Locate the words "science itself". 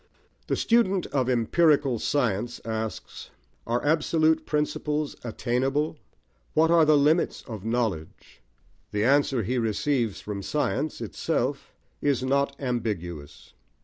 10.41-11.75